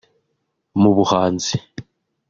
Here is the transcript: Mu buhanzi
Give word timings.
Mu 0.81 0.91
buhanzi 0.97 1.55